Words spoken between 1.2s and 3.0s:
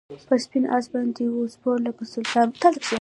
وو سپور لکه سلطان وو